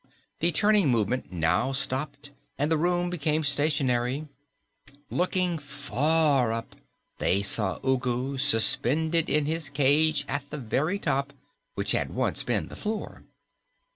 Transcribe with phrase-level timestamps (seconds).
[0.39, 4.27] The turning movement now stopped, and the room became stationary.
[5.11, 6.75] Looking far up,
[7.19, 11.33] they saw Ugu suspended in his cage at the very top,
[11.75, 13.25] which had once been the floor.